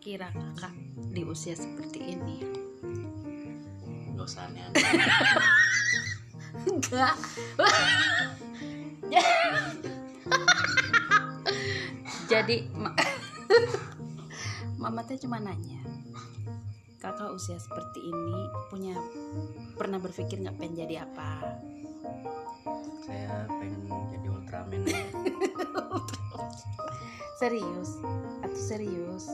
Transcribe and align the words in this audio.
sekarang 0.00 0.32
kakak 0.56 0.72
di 1.12 1.28
usia 1.28 1.52
seperti 1.52 2.16
ini? 2.16 2.40
Gak 4.16 4.24
usah 4.24 4.48
aneh 4.48 4.64
enggak. 6.64 7.12
Jadi 12.32 12.64
ma- 12.72 12.96
mama 14.80 15.04
teh 15.04 15.20
cuma 15.20 15.36
nanya 15.36 15.84
kakak 16.96 17.36
usia 17.36 17.60
seperti 17.60 18.00
ini 18.00 18.40
punya 18.72 18.96
pernah 19.76 20.00
berpikir 20.00 20.40
nggak 20.40 20.56
pengen 20.56 20.80
jadi 20.80 21.04
apa? 21.04 21.60
Saya 23.04 23.44
pengen 23.52 23.84
jadi 24.16 24.32
Ultraman. 24.32 24.80
Serius? 27.40 27.96
Atau 28.44 28.60
serius 28.60 29.32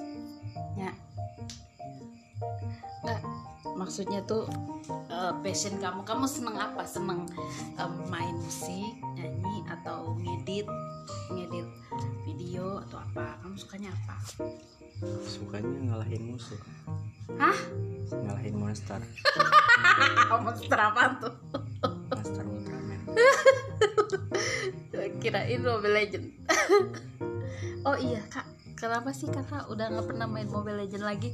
maksudnya 3.87 4.19
tuh 4.27 4.51
eh, 4.91 5.33
passion 5.47 5.79
kamu. 5.79 6.03
Kamu 6.03 6.27
seneng 6.27 6.59
apa? 6.59 6.83
Seneng 6.83 7.23
em, 7.79 7.93
main 8.11 8.35
musik 8.35 8.99
nyanyi 9.15 9.63
atau 9.71 10.19
ngedit? 10.19 10.67
Ngedit 11.31 11.67
video 12.27 12.83
atau 12.91 12.99
apa? 12.99 13.39
Kamu 13.47 13.55
sukanya 13.55 13.95
apa? 13.95 14.19
Sukanya 15.23 15.95
ngalahin 15.95 16.35
musuh. 16.35 16.59
Hah? 17.39 17.55
Ngalahin 18.11 18.59
monster. 18.59 18.99
Monster 20.47 20.79
apa 20.79 21.03
tuh? 21.23 21.35
Monster 22.11 22.43
Ultraman. 22.43 23.01
Kirain 25.27 25.59
Mobile 25.59 25.91
Legend 25.91 26.27
oh 27.89 27.99
iya 27.99 28.23
kak 28.31 28.47
kenapa 28.77 29.11
sih 29.17 29.27
kakak 29.33 29.67
udah 29.73 29.89
nggak 29.89 30.07
pernah 30.07 30.29
main 30.29 30.47
Mobile 30.47 30.85
Legend 30.85 31.05
lagi? 31.09 31.33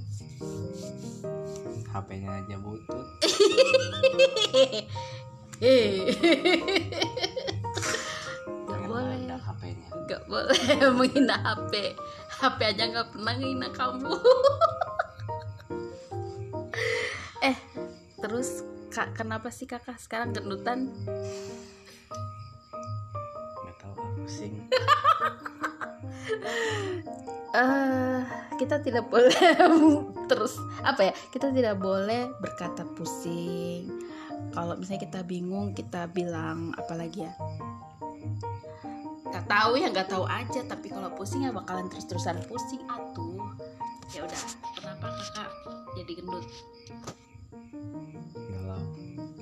HP-nya 1.93 2.31
aja 2.41 2.57
butut. 2.57 3.07
Eh. 5.63 6.11
Gak 8.67 8.83
boleh. 8.89 9.19
HP-nya 9.31 9.89
Gak 10.11 10.23
boleh 10.27 10.63
menghina 10.99 11.37
HP 11.39 11.95
HP 12.43 12.59
aja 12.67 12.85
gak 12.91 13.15
pernah 13.15 13.35
menghina 13.37 13.69
kamu. 13.71 14.13
Eh 17.43 17.59
Terus 18.23 18.63
kak 18.95 19.19
kenapa 19.19 19.51
sih 19.51 19.67
kakak 19.67 19.99
sekarang 19.99 20.31
gendutan? 20.31 20.95
Gak 23.63 23.75
tau 23.83 23.95
pusing 24.15 24.63
eh 27.53 28.21
kita 28.57 28.81
tidak 28.81 29.13
boleh 29.13 29.37
terus 30.31 30.57
apa 30.81 31.13
ya 31.13 31.15
kita 31.35 31.53
tidak 31.53 31.77
boleh 31.77 32.33
berkata 32.41 32.87
pusing. 32.97 33.89
Kalau 34.53 34.77
misalnya 34.77 35.03
kita 35.09 35.21
bingung 35.25 35.73
kita 35.73 36.09
bilang 36.09 36.73
apa 36.77 36.97
lagi 36.97 37.25
ya? 37.29 37.33
Nggak 39.33 39.47
tahu 39.49 39.73
ya 39.81 39.89
nggak 39.89 40.09
tahu 40.13 40.25
aja 40.29 40.61
tapi 40.69 40.93
kalau 40.93 41.09
pusing 41.13 41.45
ya 41.45 41.53
bakalan 41.53 41.89
terus 41.93 42.09
terusan 42.09 42.41
pusing. 42.49 42.81
Atuh 42.89 43.53
ya 44.13 44.25
udah 44.25 44.41
kenapa 44.77 45.07
kakak 45.09 45.51
jadi 45.97 46.13
gendut? 46.21 46.47
Galau 48.53 48.83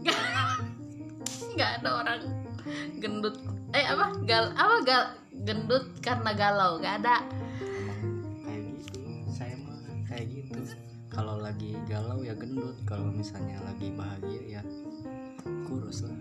nggak 1.54 1.70
ada 1.82 1.90
orang 1.90 2.20
gendut. 2.98 3.36
Eh 3.70 3.86
apa? 3.86 4.14
Gal 4.26 4.50
apa? 4.54 4.76
Gal 4.82 5.19
gendut 5.44 5.98
karena 6.04 6.30
galau 6.36 6.80
nggak 6.80 6.94
ada. 7.04 7.16
Kayak 8.44 8.62
gitu. 8.76 8.98
Saya 9.32 9.54
mah 9.60 9.78
kayak 10.08 10.26
gitu. 10.28 10.58
Kalau 11.10 11.42
lagi 11.42 11.74
galau 11.90 12.22
ya 12.22 12.38
gendut 12.38 12.78
Kalau 12.86 13.10
misalnya 13.10 13.58
lagi 13.66 13.90
bahagia 13.90 14.60
ya 14.60 14.62
kurus 15.66 16.06
lah. 16.06 16.20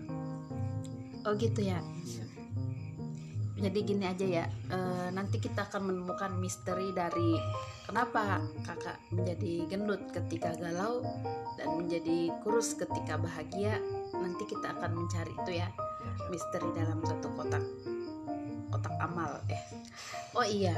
Oh 1.28 1.36
gitu 1.36 1.60
ya. 1.60 1.78
Iya. 2.04 2.24
Jadi 3.60 3.78
gini 3.84 4.04
aja 4.08 4.24
ya 4.24 4.46
eh, 4.72 5.08
nanti 5.12 5.36
kita 5.36 5.68
akan 5.68 5.92
menemukan 5.92 6.32
misteri 6.40 6.96
dari 6.96 7.36
kenapa 7.84 8.40
kakak 8.64 8.96
menjadi 9.12 9.68
gendut 9.68 10.00
ketika 10.16 10.56
galau 10.56 11.04
dan 11.60 11.68
menjadi 11.76 12.32
kurus 12.40 12.72
ketika 12.72 13.20
bahagia. 13.20 13.76
Nanti 14.16 14.48
kita 14.48 14.72
akan 14.80 14.96
mencari 14.96 15.32
itu 15.44 15.52
ya 15.60 15.68
Ya, 16.00 16.28
misteri 16.32 16.68
dalam 16.72 17.04
satu 17.04 17.28
kotak 17.36 17.60
kotak 18.80 18.96
amal 19.04 19.36
eh. 19.52 19.60
Oh 20.32 20.40
iya 20.40 20.72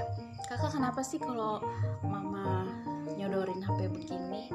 kakak 0.50 0.74
kenapa 0.74 1.06
sih 1.06 1.22
kalau 1.22 1.62
mama 2.02 2.66
nyodorin 3.14 3.62
HP 3.62 3.86
begini 3.94 4.50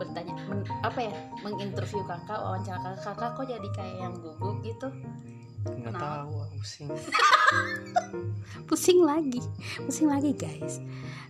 bertanya 0.00 0.32
men- 0.48 0.64
apa 0.80 1.12
ya 1.12 1.14
menginterview 1.44 2.00
kakak 2.08 2.40
wawancara 2.40 2.96
kakak 2.96 3.20
kakak 3.20 3.30
kok 3.36 3.46
jadi 3.52 3.68
kayak 3.76 3.96
yang 4.00 4.14
gugup 4.16 4.56
gitu? 4.64 4.88
Nggak 5.68 5.92
Kenapa? 5.92 6.24
tahu 6.24 6.32
ah, 6.40 6.48
pusing. 6.56 6.88
Pusing 8.70 9.00
lagi 9.04 9.40
pusing 9.84 10.08
lagi 10.08 10.32
guys. 10.32 10.80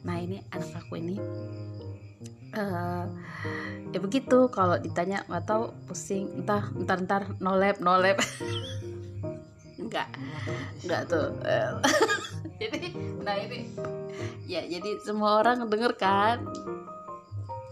Nah 0.07 0.23
ini 0.23 0.39
anak 0.55 0.87
aku 0.87 1.03
ini 1.03 1.19
eh 2.57 3.05
ya 3.93 3.99
begitu 3.99 4.49
kalau 4.49 4.79
ditanya 4.81 5.27
nggak 5.29 5.45
tahu 5.45 5.75
pusing 5.91 6.31
entah 6.41 6.65
entar 6.73 6.99
entar 7.03 7.23
nolep 7.43 7.77
nolep 7.83 8.17
enggak. 9.87 10.09
Enggak 10.83 11.03
tuh 11.07 11.27
jadi 12.61 12.81
nah 13.23 13.37
ini. 13.39 13.71
Ya 14.47 14.63
jadi 14.67 14.99
semua 15.03 15.43
orang 15.43 15.67
denger 15.67 15.93
kan? 15.99 16.47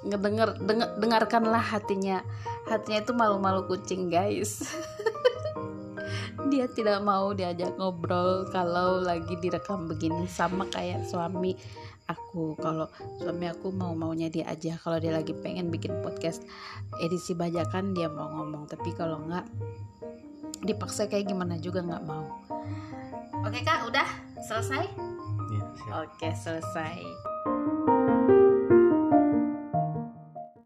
Ngedenger 0.04 0.60
denger, 0.60 0.88
dengarkanlah 1.00 1.62
hatinya. 1.62 2.20
Hatinya 2.68 3.00
itu 3.04 3.12
malu-malu 3.12 3.66
kucing 3.68 4.08
guys. 4.12 4.62
Dia 6.52 6.68
tidak 6.68 7.00
mau 7.00 7.32
diajak 7.32 7.74
ngobrol 7.80 8.44
kalau 8.52 9.00
lagi 9.00 9.32
direkam 9.40 9.88
begini. 9.88 10.28
Sama 10.28 10.68
kayak 10.68 11.08
suami 11.08 11.56
aku. 12.04 12.52
Kalau 12.60 12.86
suami 13.16 13.48
aku 13.48 13.72
mau 13.72 13.96
maunya 13.96 14.28
dia 14.28 14.44
aja. 14.48 14.76
Kalau 14.76 15.00
dia 15.00 15.14
lagi 15.14 15.32
pengen 15.32 15.72
bikin 15.72 16.04
podcast 16.04 16.44
edisi 17.00 17.32
bajakan 17.32 17.96
dia 17.96 18.12
mau 18.12 18.28
ngomong. 18.28 18.68
Tapi 18.68 18.92
kalau 18.92 19.24
nggak 19.24 19.46
dipaksa 20.64 21.06
kayak 21.06 21.30
gimana 21.30 21.60
juga 21.60 21.84
nggak 21.84 22.04
mau. 22.08 22.26
Oke 23.44 23.60
kak 23.60 23.84
udah? 23.88 24.08
Selesai? 24.44 24.84
Ya, 25.52 25.62
siap. 25.78 25.92
oke 26.08 26.28
selesai 26.34 26.98